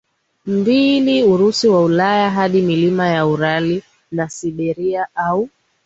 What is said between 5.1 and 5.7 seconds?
au